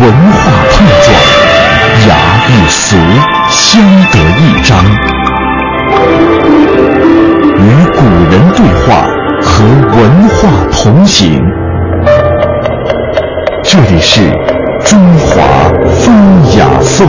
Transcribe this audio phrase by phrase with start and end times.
[0.00, 1.12] 文化碰撞，
[2.08, 2.16] 雅
[2.48, 2.96] 与俗
[3.50, 4.82] 相得益彰，
[7.58, 7.60] 与
[7.94, 8.00] 古
[8.30, 9.04] 人对话，
[9.42, 9.62] 和
[9.98, 10.00] 文
[10.30, 11.44] 化同行。
[13.62, 14.30] 这里是
[14.86, 15.42] 中华
[16.02, 16.16] 风
[16.56, 17.06] 雅颂。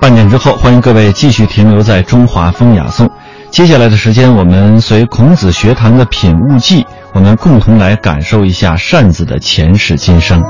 [0.00, 3.08] 半点之后，欢迎各位继续停留在中华风雅颂。
[3.52, 10.42] 接下来的时间，我们随孔子学堂的品物记，我们共同来感受一下扇子的前世今生。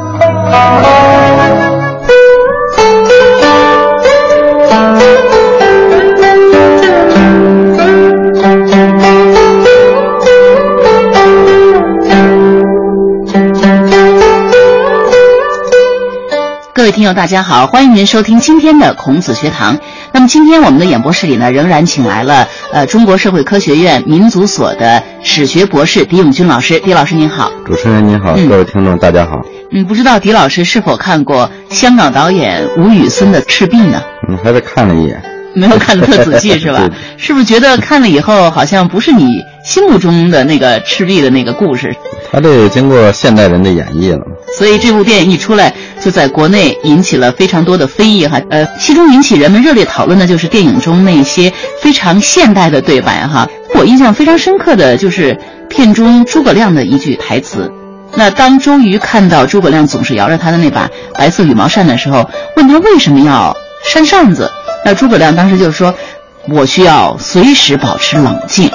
[16.74, 19.76] 各位听友，大家好，欢迎您收听今天的孔子学堂。
[20.14, 26.78] 那么今天我们的演播室里呢，仍然请来了呃中国社会科学院民族所的史学博士狄永军老师。
[26.80, 29.40] 狄老师您好，主持人您好，嗯各位听众大家好。
[29.70, 34.02] 嗯，不知道狄老师是否看过香港导演吴宇森的《赤壁》呢？
[34.28, 35.22] 嗯，还是看了一眼，
[35.54, 36.86] 没有看得特仔细是吧？
[37.16, 41.90] 是不是觉得看了以后好像不是你心目中的那个赤壁的那个故事？
[42.30, 44.24] 他这经过现代人的演绎了嘛？
[44.58, 48.40] 所以这部电影一出来，就在国内引起了非常多的非议哈。
[48.50, 53.48] 呃，其中引起人们热烈讨论的就是电影中那些非常现代的对白哈。
[53.74, 57.70] 我印象非常深刻的就是片中诸葛亮的一句台词。
[58.14, 64.50] 那当周瑜看到诸葛亮总是摇着他的那把白色羽毛扇的时候，问他为什么要扇扇子，
[64.84, 65.94] 那诸葛亮当时就说
[66.50, 68.70] ：“我需要随时保持冷静。”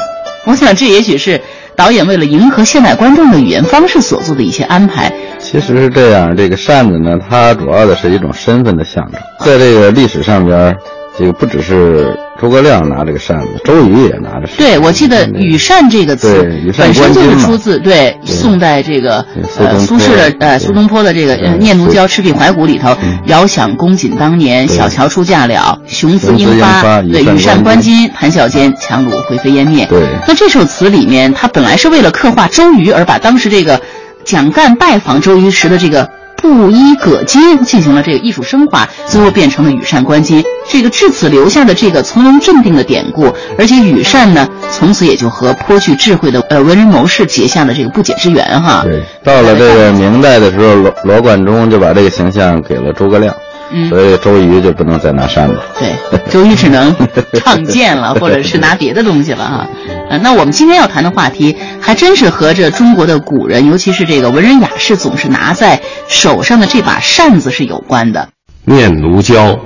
[0.45, 1.39] 我想这也许是
[1.77, 5.13] 导演为了迎合现代观众的语言方式所做的一些安排。
[5.37, 10.75] 其实是这样，这个扇子呢，它主要的是一种身份的象征，在这个历史上边，
[11.17, 14.57] 这个不只是诸葛亮拿这个扇子，周瑜也拿着扇子。
[14.57, 16.47] 对，我记得“羽扇”这个词
[16.77, 19.25] 本身就是出自对宋代这个
[19.57, 29.87] 呃苏轼的呃苏东坡的这个念奴娇·赤壁怀古》里头嗯，遥想公瑾当年，小乔出嫁了，雄姿英英发对，羽羽扇纶扇纶巾，谈笑间，樯橹灰飞烟灭。
[29.87, 33.81] 对那这首词里面，它本来是为了刻画周瑜，而把当时这个
[34.23, 36.07] 蒋干拜访周瑜时的这个
[36.47, 40.41] 布衣葛巾进行了这个艺术升华，最后变成了羽扇纶巾。
[40.69, 48.81] 这个至此留下的这个从容镇定的典故，而且羽扇呢，从此也就和颇具智慧的呃文人谋士结下了这个不解之缘哈。
[48.83, 53.33] 对，到了这个明代的时候，罗罗贯中就把这个形象给了诸葛亮，
[53.71, 55.59] 嗯所以周瑜就不能再拿扇子。
[55.79, 55.93] 对，
[56.29, 56.95] 周瑜只能
[57.35, 59.67] 唱剑了，或者是拿别的东西了哈。
[60.09, 68.29] 呃，那我们今天要谈的话题，还真是和这中国的古人，尤其是这个文人雅士，总是拿在手上的这把扇子是有关的。
[68.63, 69.57] 念奴娇，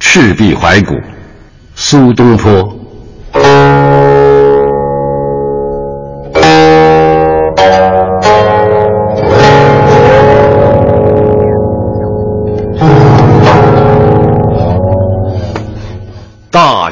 [0.00, 0.94] 赤壁怀古，
[1.74, 2.78] 苏东坡。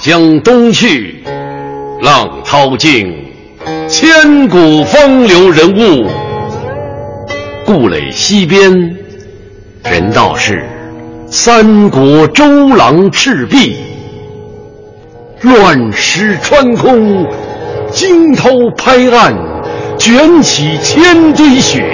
[0.00, 1.22] 江东去，
[2.00, 3.15] 浪淘尽，
[3.87, 6.09] 千古风流人物。
[7.66, 8.97] 故垒西边，
[9.84, 10.66] 人道是
[11.27, 13.77] 三国周郎赤壁。
[15.43, 17.27] 乱石穿空，
[17.93, 19.37] 惊涛拍岸，
[19.99, 21.84] 卷起千堆雪。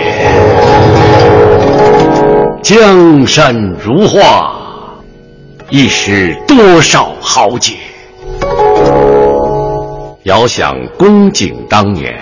[2.62, 3.53] 江山
[3.84, 4.55] 如画，
[5.71, 7.72] 一时多少豪杰。
[10.27, 12.13] 遥想公瑾当年，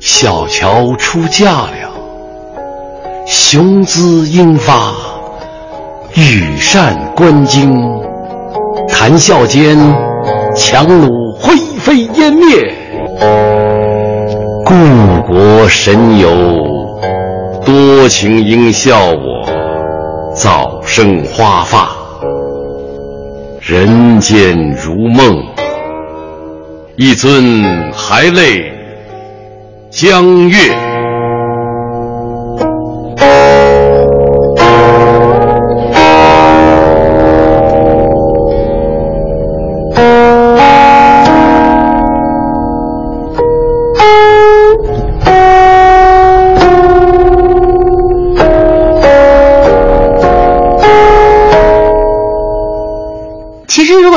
[0.00, 1.92] 小乔出嫁了，
[3.26, 4.94] 雄姿英发，
[6.14, 7.70] 羽扇纶巾，
[8.88, 9.76] 谈笑间，
[10.56, 12.74] 樯橹灰飞烟灭。
[14.64, 14.74] 故
[15.30, 16.30] 国神游，
[17.62, 21.90] 多情应笑我，早生华发。
[23.60, 25.38] 人间如梦，
[26.96, 28.70] 一尊还酹
[29.90, 30.91] 江月。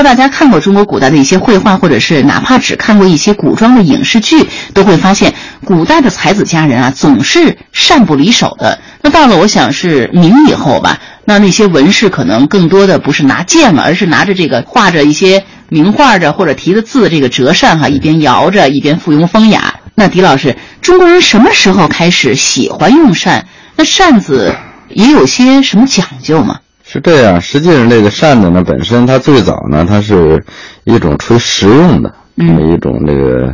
[0.06, 5.34] 大家看过中国古代的一些绘画，或者是哪怕只看过一些古装的影视剧，都会发现，
[5.66, 8.80] 古代的才子佳人啊，总是扇不离手的。
[9.02, 19.74] 那到了我想是明以后吧，那那些文士可能更多的不是拿剑了，而是拿着这个画着一些名画着或者题的字，这个折扇哈，一边摇着一边附庸风雅。
[19.96, 23.48] 那狄老师，中国人什么时候开始喜欢用扇？
[23.76, 24.56] 那扇子
[24.88, 26.60] 也有些什么讲究吗？
[26.96, 30.42] 是这样，实际上这个扇子呢，本身它最早呢，它是
[30.86, 33.54] 一种出于实用的这么一种这个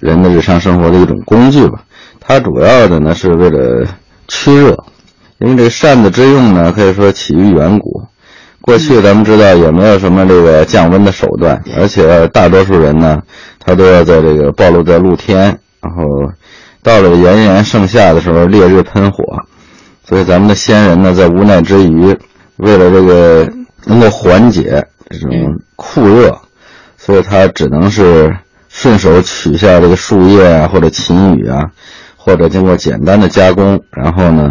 [0.00, 1.78] 人的日常生活的一种工具吧。
[2.18, 3.86] 它主要的呢是为了
[4.26, 4.76] 驱热，
[5.38, 8.02] 因为这个扇子之用呢，可以说起于远古。
[8.60, 13.22] 过去咱们知道也没有什么这个降温的手段，而且大多数人呢，
[13.60, 16.02] 他都要在这个暴露在露天，然后
[16.82, 19.22] 到了炎炎盛夏的时候，烈日喷火，
[20.04, 22.18] 所以咱们的先人呢，在无奈之余，
[22.62, 23.48] 为了这个
[23.84, 25.30] 能够缓解这种
[25.76, 26.36] 酷热，
[26.96, 28.34] 所以它只能是
[28.68, 31.70] 顺手取下这个树叶啊，或者秦羽啊，
[32.16, 34.50] 或者经过简单的加工，然后呢。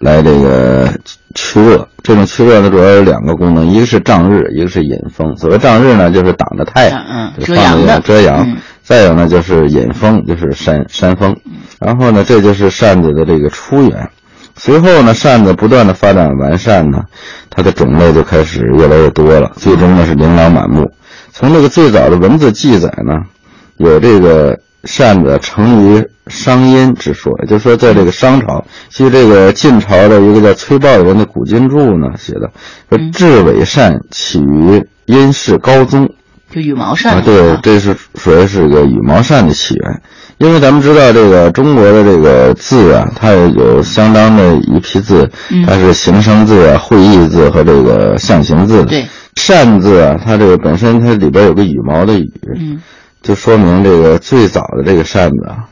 [0.00, 0.92] 来这个
[1.34, 5.34] 驱热，这种驱热呢主要有两个功能，一个是障日，一个是引风。
[5.38, 8.46] 所谓障日呢，就是挡着太阳，嗯，遮阳的遮阳。
[8.82, 11.34] 再有呢，就是引风，就是扇扇风。
[11.80, 14.10] 然后呢，这就是扇子的这个出源。
[14.56, 17.04] 随后呢，扇子不断的发展完善呢，
[17.50, 20.90] 它的种类就开始越来越多了，最终呢是琳琅满目。
[21.32, 23.22] 从这个最早的文字记载呢，
[23.76, 24.58] 有这个。
[24.86, 32.50] 扇子成于商殷之说，也就是说，在这个商朝，据这个晋朝的一个叫崔豹的人的古今注呢写的，
[32.90, 36.10] 说雉尾扇起于殷氏高宗，
[36.54, 40.02] 就羽毛扇啊，对，这是属于是个羽毛扇的起源。
[40.38, 45.28] 因为咱们知道这个中国的这个字啊，它有相当的一批字，
[45.66, 48.84] 它是形声字啊、会意字和这个象形字。
[48.84, 49.04] 对，
[49.34, 52.30] 扇字啊，它这个本身它里边有个羽毛的羽。
[52.56, 52.80] 嗯。
[53.20, 55.64] 就说明这个最早的这个扇子啊，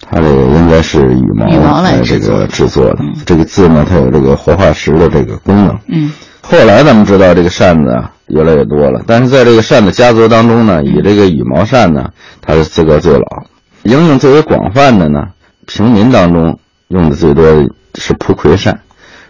[0.00, 2.96] 它这个应该是羽毛来这个制作的。
[3.24, 5.78] 这个字呢，它有这个活化石的这个功能。
[5.88, 6.10] 嗯。
[6.48, 12.08] 后来咱们知道这个扇子啊越来越多了，但是在这个扇子家族当中呢，以这个羽毛扇呢，
[12.40, 13.24] 它是资格最老，
[13.82, 15.24] 应用最为广泛的呢，
[15.66, 16.56] 平民当中
[16.88, 17.66] 用的最多的
[17.96, 18.80] 是蒲葵扇。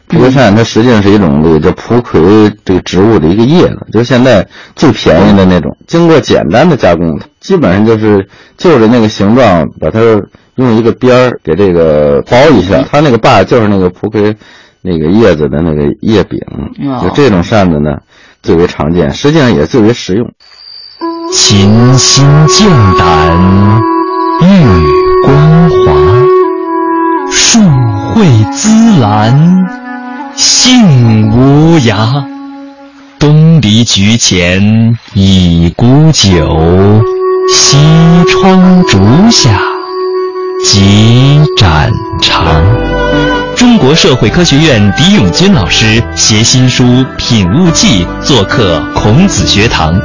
[0.09, 2.21] 蒲葵扇它实际上是一种这个叫蒲葵
[2.65, 8.29] 这个植物的一个叶子，就是现在最便宜的那种，经过简单的加工，基本上就是
[8.59, 10.01] 就着那个形状，把它
[10.57, 14.37] 用一个边儿给这个包一下，它那个把就是那个蒲葵
[14.87, 16.39] 那个叶子的那个叶柄，
[17.03, 17.97] 就这种扇子呢
[18.41, 20.31] 最为常见，实际上也最为实用。
[21.33, 23.37] 琴心剑胆
[24.43, 24.47] 玉
[25.25, 25.93] 光华，
[27.33, 27.59] 树
[28.15, 29.67] 蕙滋兰。
[30.37, 32.23] 性无涯，
[33.19, 37.03] 东篱菊前倚古酒，
[37.51, 37.79] 西
[38.29, 38.99] 窗烛
[39.31, 39.59] 下
[40.63, 41.91] 几盏
[42.21, 42.96] 长。
[43.77, 46.83] 中国社会科学院狄永军老师携新书
[47.19, 50.01] 《品物记》做客孔子学堂，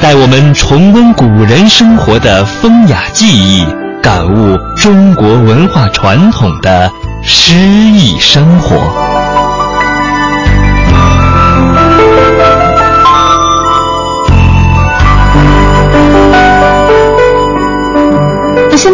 [0.00, 3.66] 带我们重温古人生活的风雅记忆，
[4.00, 6.88] 感悟中国文化传统的
[7.24, 9.25] 诗意生活。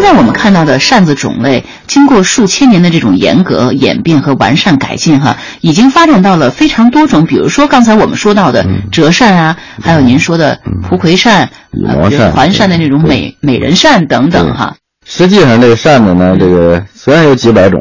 [0.03, 7.25] 在我们看到的扇子种类，经过数千年的这种严格演变和完善改进，哈，已经发展到了非常多种。
[7.25, 11.49] 比如说刚才我们说到的折扇啊，还有您说的蒲葵扇、
[12.35, 14.75] 环扇的那种美美人扇等等，哈。
[15.05, 17.79] 实际上，这个扇子呢，这个虽然有几百种，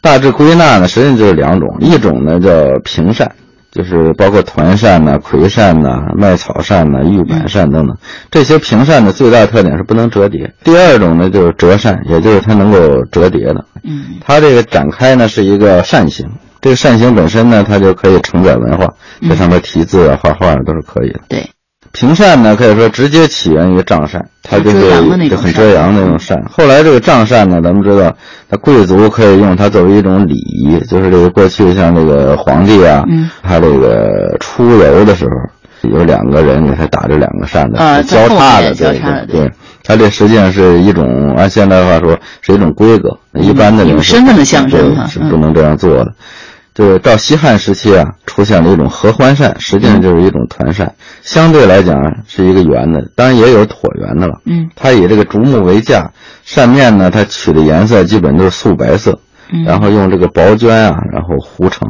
[0.00, 2.50] 大致归纳呢，实际上就是两种，一种呢叫
[2.82, 3.30] 平扇。
[3.70, 7.96] 就是包括团扇呐、葵扇呐、麦草扇呐、玉板扇等等，
[8.30, 10.52] 这些平扇的最大特点是不能折叠。
[10.64, 13.64] 第二种呢就是折扇，也就是它能够折叠的。
[13.84, 16.26] 嗯，它这个展开呢是一个扇形，
[16.60, 18.94] 这个扇形本身呢它就可以承载文化，
[19.28, 21.20] 在上面题字啊、画画都是可以的。
[21.28, 21.50] 对。
[21.98, 24.88] 平扇呢，可以说直接起源于帐扇，它就是
[25.28, 26.40] 就很遮阳的那种扇。
[26.48, 28.14] 后来这个帐扇呢，咱们知道，
[28.48, 33.02] 它贵族可以用它作为一种礼仪，就是这个过去像这个皇帝啊，
[33.42, 35.24] 他这个出游的时
[35.82, 39.50] 候，有两个人给他打着两个扇子，交叉的，对对对。
[39.82, 46.12] 它这实际上是一种按现代话说是一种规格，一般的有身份的象征是不能这样做的。
[46.78, 50.94] 就是到西汉时期啊，出现了一种合欢扇，实际上就是一种团扇，
[51.24, 51.96] 相对来讲
[52.28, 54.40] 是一个圆的，当然也有椭圆的了。
[54.44, 56.12] 嗯，它以这个竹木为架，
[56.44, 59.18] 扇面呢，它取的颜色基本都是素白色，
[59.66, 61.88] 然后用这个薄绢啊，然后糊成，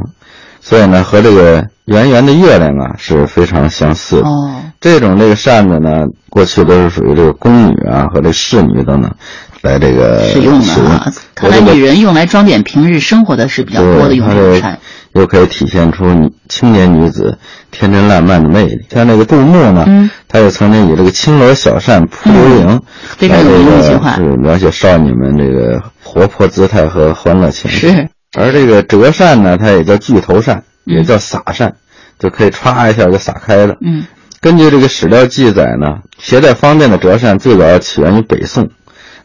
[0.59, 4.27] 所以呢，和这个圆圆的月亮啊是非常相似的。
[4.27, 9.11] 哦，这种这个扇子呢，过去都是属于这个宫女啊和这侍女等等。
[9.61, 14.27] 来这个使用的啊，看来女人用来装点平日生活的是比较多的用
[14.59, 14.79] 扇，
[15.13, 16.05] 又可以体现出
[16.47, 17.37] 青年女子
[17.71, 18.77] 天真烂漫的魅力。
[18.89, 22.81] 像那个杜牧呢，他也曾经以这个青罗小扇扑流萤，嗯
[23.17, 27.89] 非常有名的一句话是描写少女们这个活泼姿态和欢乐情绪。
[27.89, 31.75] 是，而这个折扇呢，它也叫巨头扇，嗯也叫撒扇，
[32.17, 33.75] 就可以歘一下就撒开了。
[33.81, 34.05] 嗯
[34.41, 38.69] 根据这个史料记载呢，携带方便的折扇最早起源于北宋，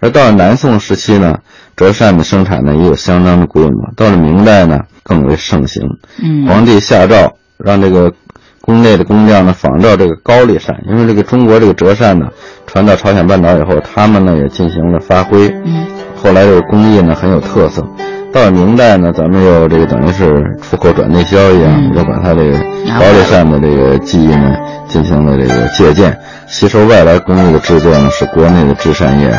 [0.04, 1.38] 而到了南宋时期呢，
[1.74, 3.90] 折扇的生产呢也有相当的规模。
[3.96, 5.82] 到了明代呢，更为盛行。
[6.22, 8.12] 嗯皇帝下诏让这个
[8.60, 12.26] 宫内的工匠呢仿照这个高丽扇，因为这个中国这个折扇呢
[12.66, 15.48] 传到朝鲜半岛以后，他们呢也进行了发挥。
[15.64, 15.86] 嗯
[16.22, 17.82] 后来这个工艺呢很有特色。
[18.30, 22.58] 到了明代呢，咱们又这个等于是出口转内销一样，嗯又把它这个
[22.98, 24.54] 高丽扇的这个技艺呢
[24.86, 26.14] 进行了这个借鉴，
[26.46, 29.30] 吸收外来工艺的制作呢，使国内的制扇业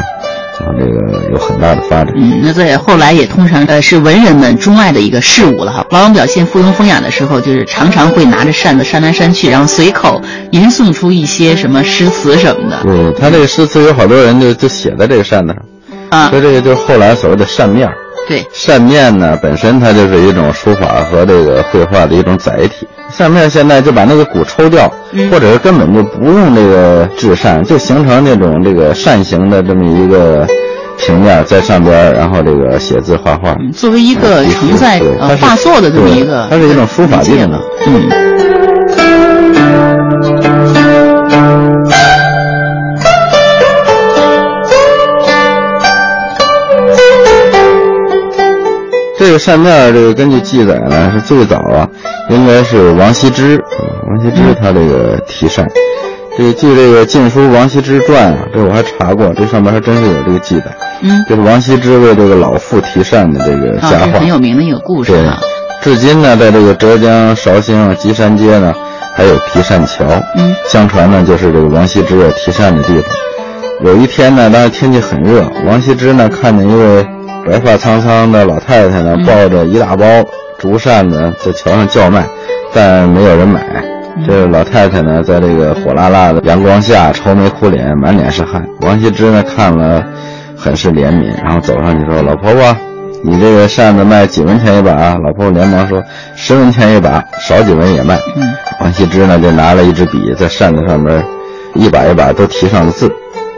[0.59, 2.13] 啊这个有很大的发展。
[2.15, 5.85] 嗯，那在后来也通常呃是文人们钟爱的一个事物了哈。
[5.91, 10.21] 往往表现附庸风雅的时候，就是常常会拿着扇子扇来扇去，然后随口
[10.51, 15.53] 吟诵出一些什么诗词什么的对他这个诗词有好多人就就写在这个扇子
[16.09, 16.41] 上，啊所以。
[16.41, 17.95] 这个就是后来所谓的扇面儿。
[18.27, 22.87] 对，扇面呢，本身它就是一种书法和这个绘画的一种载体。
[23.17, 30.45] 扇面现在就把那个骨抽掉，嗯或者是根本就不用这个制扇，就形成那种这个扇形的这么一个
[30.97, 33.55] 平面，在上边，然后这个写字画画。
[33.59, 35.01] 嗯作为一个嗯承载
[35.39, 37.61] 画作的这么一个，它是一种书法技能。
[37.87, 39.24] 嗯。
[49.25, 51.89] 这个扇面，这个根据记载呢，是最早啊，
[52.29, 55.67] 应该是王羲之，嗯王羲之他这个题扇。
[56.37, 60.65] 这个据这个《晋书王羲之传》啊，这我还查过，这上面还真是有这个记载，
[61.01, 64.27] 嗯，就是王羲之为这个老妇题扇的这个啊，佳话很。
[64.27, 65.39] 有名的一个故事对啊。，
[65.81, 68.75] 至今呢，在这个浙江绍兴啊吉山街呢，
[69.15, 70.05] 还有题扇桥。
[70.35, 73.03] 嗯，相传呢，就是这个王羲之啊题扇的地方。
[73.83, 77.07] 有一天呢，当时天气很热，王羲之呢看见一位
[77.45, 80.05] 白发苍苍的老太太呢，嗯抱着一大包
[80.57, 82.25] 竹扇子，在桥上叫卖，
[82.73, 83.61] 但没有人买。
[83.61, 88.65] 嗯这老太太呢，在这个火辣辣的阳光下愁眉苦脸，满脸是汗。
[88.79, 90.01] 王羲之呢看了，
[90.57, 92.75] 很是怜悯，然后走上去说：“老婆婆，
[93.25, 96.01] 你这个扇子卖几文钱一把啊？”老婆婆连忙说
[96.33, 101.21] ：“十文钱一把，少几文也卖。”嗯，王羲之呢就拿了一支笔，在扇子上面
[101.73, 103.11] 一把一把都提上了字。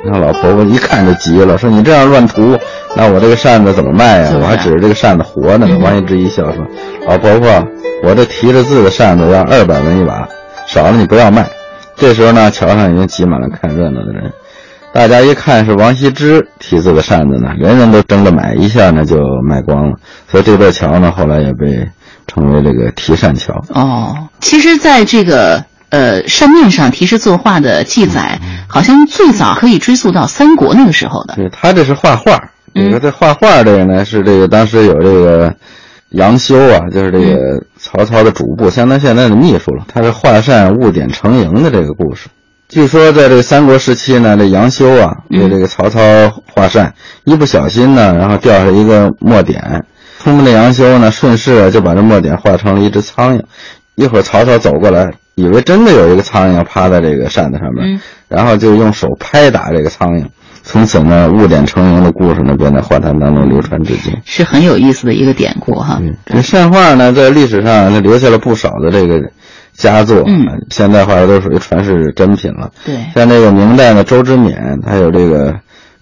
[0.10, 2.58] 那老婆婆一看就急了，说：“你这样乱涂，
[2.96, 5.68] 那我这个扇子怎么卖呀、我还指着这个扇子活着呢。
[5.70, 6.66] 嗯王羲之一笑说
[7.08, 7.50] ：“老婆婆，
[8.04, 10.28] 我这提着字的扇子要二百文一把，
[10.66, 11.48] 少了你不要卖。”
[11.98, 14.32] 这时候呢，桥上已经挤满了看热闹的人。
[14.94, 19.98] 大家一看是王羲之题字的扇子呢，人人都争着买，一下呢就卖光了。
[20.28, 21.88] 所以这座桥呢，后来也被
[22.26, 23.62] 称为这个题扇桥。
[23.74, 31.36] 哦，其实，在这个呃扇面上题诗作画的记载，好像最早可以追溯到三国那个时候的。
[31.36, 32.38] 对他这是画画，
[32.74, 35.54] 嗯这个这画画这个呢是这个当时有这个
[36.10, 39.86] 杨修啊，就是这个曹操的主簿，相当于现在的秘书了。
[39.88, 42.28] 他是画扇误点成蝇的这个故事。
[42.70, 46.00] 据说在这个三国时期呢，这杨修啊嗯为这个曹操
[46.54, 49.86] 画扇，一不小心呢，然后掉下一个墨点，
[50.20, 53.42] 聪明的杨修呢顺势就把这墨点画成了一只苍蝇。
[53.96, 60.26] 一会儿曹操走过来，以为真的有一个苍蝇趴在这个扇子上面，嗯然后就用手拍打这个苍蝇。
[60.64, 64.12] 从此呢，误点成蝇的故事呢，便在画坛当中流传至今。
[64.26, 66.00] 是很有意思的一个典故哈。
[66.02, 69.22] 嗯，这扇画呢，在历史上呢留下了不少的这个
[69.74, 72.72] 佳作，嗯呃现代画都属于传世珍品了。
[72.84, 75.56] 对，像这个明代的周之勉，他有这个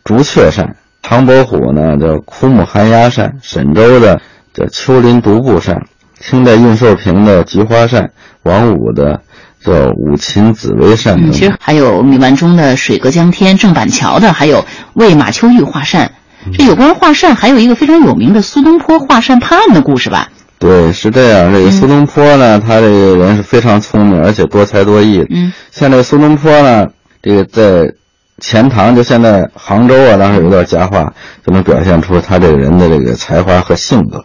[0.05, 0.65] 竹雀扇；
[1.01, 4.19] 唐伯虎呢叫枯木寒鸦扇；沈周的
[4.53, 5.75] 叫秋林独步扇；
[6.19, 8.03] 清代应寿平的菊花扇；
[8.43, 9.21] 王武的
[9.63, 16.11] 叫五禽紫薇扇其实还有米万中的“水阁江天”，郑板桥的，还有为马秋玉画扇。
[16.53, 20.29] 这有关画扇，还有一个非常有名的苏东坡画扇判案的故事吧？
[20.59, 21.51] 对，是这样。
[21.51, 25.25] 这个苏东坡呢，他这个人是非常聪明，而且多才多艺。
[25.31, 26.87] 嗯像这个苏东坡呢，
[27.21, 27.91] 这个在
[28.39, 31.11] 钱塘，就现在杭州啊，当时有一段佳话，
[31.45, 34.23] 就能表现出他这个人的这个才华和性格。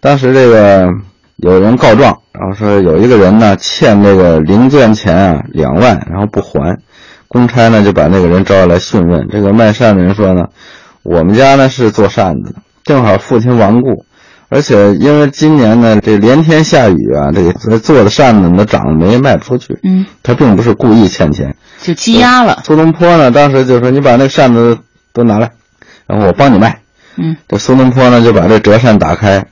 [0.00, 0.88] 当时这个
[1.38, 6.76] 有人告状，然后说有一个人呢欠这个零件钱啊两万，然后不还，
[7.28, 9.28] 公差呢就把那个人招来讯问。
[9.30, 10.48] 这个卖扇的人说呢，
[11.02, 14.04] 我们家呢是做扇子的，正好父亲亡故。
[14.50, 19.78] 而且因为今年呢，这连天下雨啊，这个做的扇子呢长了霉，卖不出去。
[19.82, 21.54] 嗯，他并不是故意欠钱。
[21.82, 22.62] 就积压了。
[22.64, 24.78] 苏东坡呢，当时就说：“你把那个扇子
[25.12, 25.52] 都拿来，
[26.06, 26.80] 然后我帮你卖。”
[27.16, 29.44] 嗯，这苏东坡呢就把这折扇打开，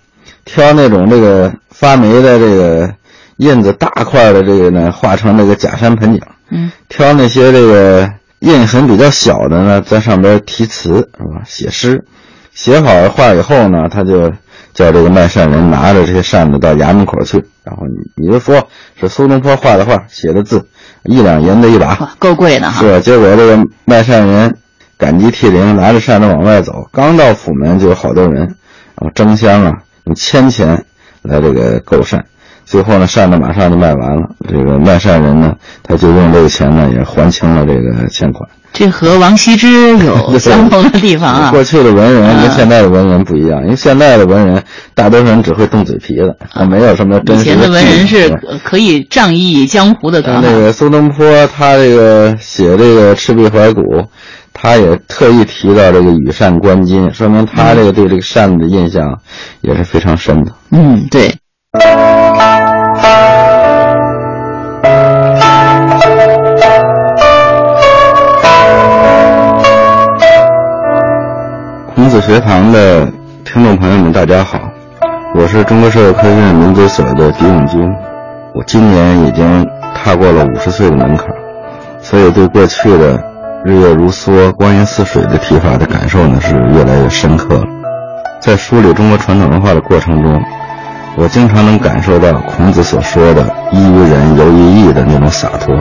[0.46, 2.90] 挑那种这个发霉的这个
[3.36, 6.22] 印子大块的这个呢，画成那个假山盆景。
[6.48, 11.42] 嗯，挑那些这个印痕比较小的呢，在上边题词是吧？
[11.44, 12.04] 写诗，
[12.54, 14.30] 写好画以后呢，他就
[14.72, 18.68] 叫这个卖扇人拿着这些扇子到衙门口去，然后你你就说
[19.00, 20.64] 是苏东坡画的画，写的字，
[21.02, 22.80] 一两银子一把，够贵的哈。
[22.80, 24.56] 是，结果这个卖扇人
[24.96, 29.72] 感激涕零，拿着扇子往外走，刚到府门就有好多人，然后争相啊
[30.06, 30.84] 用千钱
[31.22, 32.25] 来这个购扇。
[32.64, 34.28] 最后呢，扇子马上就卖完了。
[34.48, 38.48] 这个卖扇人呢，他就用这个钱呢，也还清了这个欠款。
[38.72, 41.50] 这和王羲之有相同的地方啊。
[41.54, 44.62] 过去的文人跟现在的文人不一样，因为现在的文人
[44.94, 47.50] 大多数人只会动嘴皮子，他没有什么真实的。
[47.52, 48.28] 以前的文人是
[48.64, 50.20] 可以仗义江湖的。
[50.20, 53.80] 那个苏东坡，他这个写这个《赤壁怀古》，
[54.58, 59.20] 他也特意提到这个羽扇纶巾，说明他这个对这个扇子的印象
[59.60, 60.52] 也是非常深的。
[60.70, 61.36] 嗯，对。
[71.94, 73.06] 孔子学堂的
[73.44, 74.58] 听众朋友们，大家好，
[75.34, 77.86] 我是中国社会科学院民族所的狄永军。
[78.54, 81.28] 我今年已经踏过了五十岁的门槛，
[82.00, 83.22] 所以对过去的
[83.66, 87.64] “日月如梭，光阴似水”的提法的感受呢是越来越深刻了。
[88.40, 90.40] 在梳理中国传统文化的过程中，
[91.16, 95.75] 我经常能感受到孔子所说的“依于人，游于义”的那种洒脱。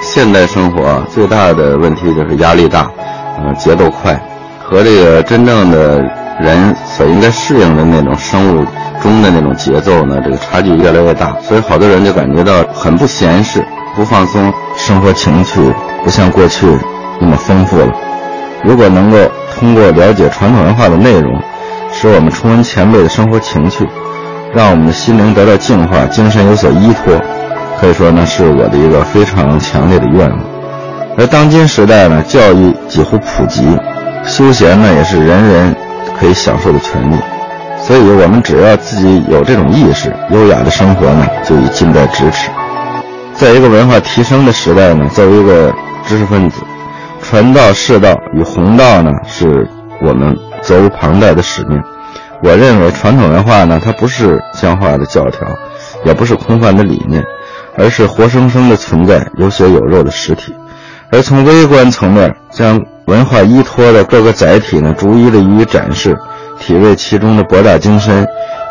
[0.00, 2.90] 现代生活最大的问题就是压力大，
[3.38, 4.20] 嗯，节奏快，
[4.58, 6.02] 和这个真正的
[6.40, 8.66] 人所应该适应的那种生物
[9.00, 11.36] 钟的那种节奏呢，这个差距越来越大。
[11.40, 13.64] 所以好多人就感觉到很不闲适、
[13.94, 15.60] 不放松，生活情趣
[16.02, 16.66] 不像过去
[17.20, 17.92] 那么丰富了。
[18.64, 19.16] 如果能够
[19.54, 21.40] 通过了解传统文化的内容，
[21.92, 23.86] 使我们重温前辈的生活情趣。
[24.54, 27.20] 让我们的心灵得到净化，精神有所依托，
[27.78, 30.40] 可以说呢是我的一个非常强烈的愿望。
[31.18, 33.62] 而当今时代呢，教育几乎普及，
[34.24, 35.76] 休闲呢也是人人
[36.18, 37.16] 可以享受的权利，
[37.76, 42.50] 所以我们只要自己有这种意识，优雅的生活呢就已近在咫尺。
[43.34, 45.70] 在一个文化提升的时代呢，作为一个
[46.06, 46.62] 知识分子，
[47.22, 49.68] 传道释道与弘道呢，是
[50.00, 51.82] 我们责无旁贷的使命。
[52.42, 55.46] 我认为传统文化呢，它不是僵化的教条，
[56.04, 57.22] 也不是空泛的理念，
[57.76, 60.54] 而是活生生的存在、有血有肉的实体。
[61.10, 66.16] 而从微观层面，将文化依托的各个载体呢，逐一的予以展示，
[66.60, 68.26] 体味其中的博大精深，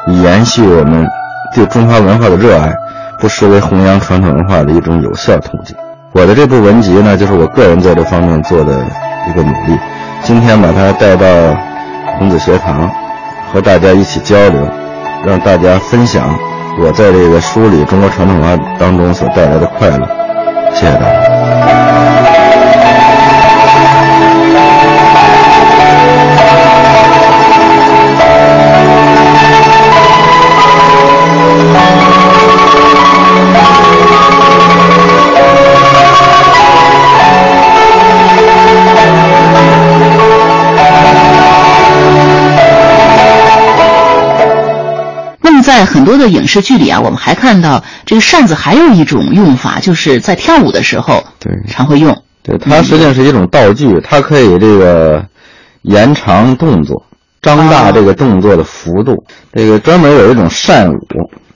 [0.07, 1.05] 以延续我们
[1.53, 2.73] 对中华文化的热爱，
[3.19, 5.75] 不失为弘扬传统文化的一种有效途径。
[6.17, 8.73] 我的这部文集呢，就是我个人在这方面做的
[9.29, 9.77] 一个努力。
[10.23, 11.25] 今天把它带到
[12.17, 12.89] 孔子学堂。
[13.49, 14.69] 和大家一起交流，
[15.25, 16.37] 让大家分享
[16.77, 20.05] 我在这个梳理中国传统文化当中所带来的快乐。
[20.73, 21.26] 谢谢大家。
[45.77, 52.19] 在很多的影视剧里啊，我们还看到这个扇子还有一种用法，就是在跳舞的时候，对，常会用。
[52.41, 55.23] 对，它实际上是一种道具，它可以这个
[55.83, 57.05] 延长动作，
[57.43, 59.23] 张大这个动作的幅度。
[59.53, 60.97] 这个专门有一种扇舞。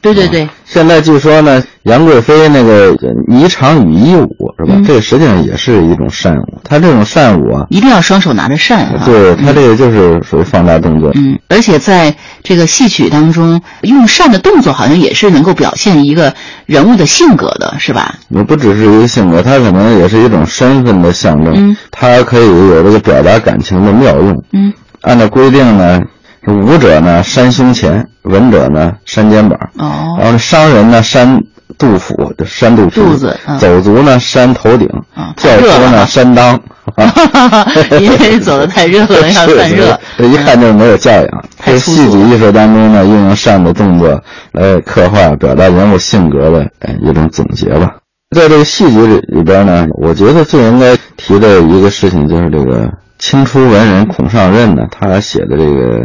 [0.02, 2.92] 对对对，现在据说呢，杨贵妃那个
[3.28, 4.82] 霓裳羽衣舞是吧？
[4.86, 6.60] 这个实际上也是一种扇舞。
[6.64, 9.04] 它这种扇舞啊，一定要双手拿着扇啊。
[9.06, 11.12] 对，它这个就是属于放大动作。
[11.14, 16.34] 嗯，而且在这个戏曲当中，用扇的动作好像也是能够表现一个
[16.66, 18.16] 人物的性格的，是吧？
[18.30, 21.54] 也不只是一个性格，它可能也是一种身份的象征。
[21.56, 24.44] 嗯，它可以有这个表达感情的妙用。
[24.52, 26.02] 嗯，按照规定呢。
[26.48, 29.60] 武者呢扇胸前，文者呢扇肩膀。
[29.78, 31.42] 哦，然后商人呢扇
[31.78, 33.00] 肚腹，就扇肚皮。
[33.00, 33.38] 肚子。
[33.60, 34.90] 走卒呢扇头顶。
[35.38, 36.58] 教师呢扇裆。
[38.02, 39.98] 因为走的太热了， 要散热。
[40.18, 41.28] 这一看就是没有教养。
[41.64, 46.68] 这戏剧艺术当中呢，运用扇的动作来刻画、表达人物性格的
[47.02, 47.98] 一种总结吧。
[48.36, 56.04] 在这个戏剧里里边呢，我觉得最应该提的一个事情就是这个清初文人孔尚任呢，他写的这个。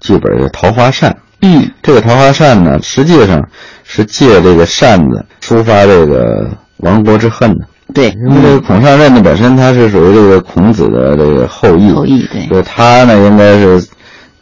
[0.00, 1.10] 剧本《桃花扇》，
[1.42, 3.42] 嗯，这个桃花扇呢，实际上
[3.84, 7.66] 是借这个扇子抒发这个亡国之恨的。
[7.94, 13.82] 对，因为这个孔尚任呢，本身他是属于这个孔子的这个后裔，后裔对，就他呢，应该是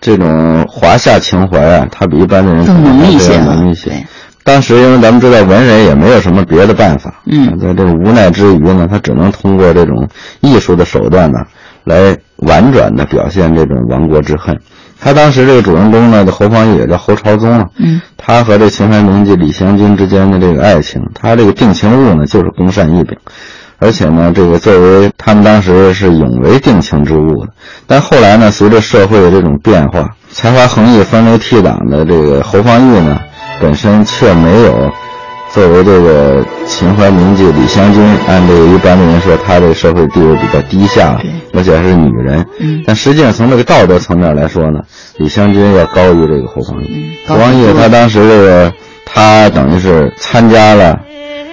[0.01, 3.93] 这种华夏情怀啊，他比一般的人更浓一些，浓一些。
[4.43, 10.09] 当时因为咱们知道文人也没有什么别的办法，嗯，在这个无奈之余呢，他只能通过这种
[10.41, 11.39] 艺术的手段呢，
[11.85, 14.57] 来婉转的表现这种亡国之恨。
[15.01, 23.17] 他当时这个主人公呢，侯方域也叫侯朝宗啊，嗯，他和这秦淮名妓李香君之间的这个爱情，他这个定情物呢，就是宫扇一柄。
[23.79, 27.53] 而且呢，这个作为他们当时是永为定情之物的，
[27.87, 33.19] 但后来呢，随着社会的这种变化，才华横溢、风流倜傥的这个侯方域呢，
[33.61, 34.91] 本身却没有
[35.53, 41.19] 作为这个秦淮名妓李香君，按这个一般的人说，她这个社会地位比较低下，
[41.55, 42.45] 而且还是女人。
[42.61, 44.81] 嗯，但实际上从这个道德层面来说呢，
[45.19, 47.17] 李香君要高于这个侯方义。
[47.27, 48.73] 侯光义他当时这个，
[49.05, 50.99] 他等于是参加了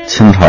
[0.08, 0.41] 清朝。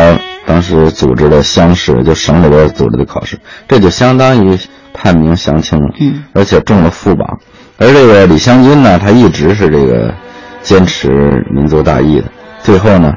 [0.47, 4.59] 当时组织的乡试，就省里边组织的考试，这就相当于
[4.93, 5.89] 探明降清了。
[5.99, 7.39] 嗯，而且中了副榜。
[7.79, 10.13] 而这个李香君呢，他一直是这个
[10.61, 12.27] 坚持民族大义的，
[12.63, 13.15] 最后呢，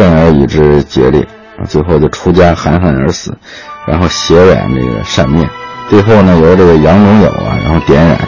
[0.00, 1.26] 愤而与之决裂，
[1.68, 3.36] 最后就出家含恨而死，
[3.86, 5.46] 然后血染这个扇面，
[5.90, 8.18] 最后呢，由这个杨龙友啊，然后点染，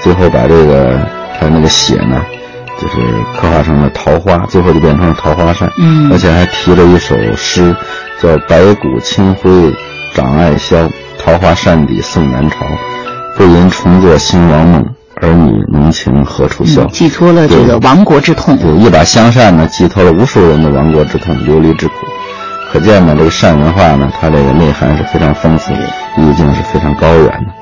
[0.00, 0.98] 最后把这个
[1.38, 2.24] 他那个血呢。
[2.80, 2.94] 就是
[3.36, 5.68] 刻画成了桃花，最后就变成了桃花扇。
[5.78, 7.74] 嗯，而且还提了一首诗，
[8.22, 9.50] 叫“白骨青灰
[10.14, 10.88] 长爱消，
[11.18, 12.58] 桃花扇底送南朝。
[13.36, 14.86] 不因重作兴亡梦，
[15.22, 18.56] 儿女浓情何处消？”寄托了这个亡国之痛。
[18.58, 21.94] 对，一把香扇呢，寄托了无数人的亡国之痛、流离之苦。
[22.72, 25.80] 可见呢，这个扇文化呢，它这个内涵是非常丰富的，
[26.18, 27.54] 意境是非常高远的。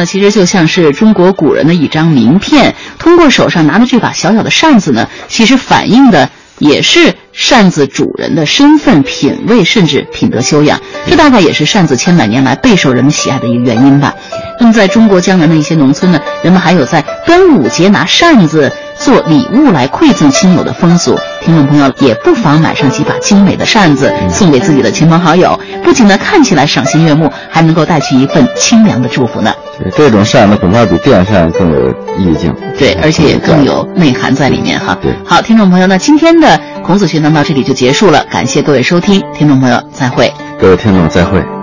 [0.00, 2.74] 呢，其实就像是中国古人的一张名片。
[2.98, 10.80] 通过手上拿的这把小小的扇子呢，其实反映的也是扇子主人的身份、品味，甚至品德修养。
[11.06, 14.14] 这大概也是扇子千百年来备受人们喜爱的一个原因吧。
[14.58, 21.18] 那么，在中国江南的一些农村呢，人们还有在端午节拿扇子做礼物来馈赠亲友的风俗。
[21.40, 25.58] 听众朋友也不妨买上几把精美的扇子，送给自己的亲朋好友。
[25.82, 29.52] 不仅呢看起来赏心悦目，还能够带去一份清凉的祝福呢。
[29.96, 34.96] 这种扇子恐怕比电扇更有意境，对，而且也更有内涵在里面哈。
[35.00, 40.32] 对，好，听众朋友，那今天的孔子学堂到这里就结束了，感谢各位收听，听众朋友再会。
[40.60, 41.59] 各位听众再会。